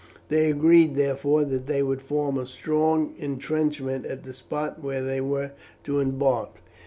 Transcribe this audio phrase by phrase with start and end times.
[0.29, 5.21] They agreed, therefore, that they would form a strong intrenchment at the spot where they
[5.21, 5.51] were
[5.83, 6.55] to embark.